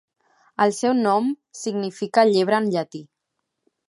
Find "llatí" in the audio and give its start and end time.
2.77-3.03